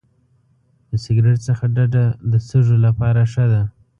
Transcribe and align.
د 0.89 0.91
سګرټ 1.03 1.37
څخه 1.47 1.65
ډډه 1.75 2.05
د 2.31 2.33
سږو 2.47 2.75
لپاره 2.85 3.21
ښه 3.31 3.45
ده. 3.51 3.63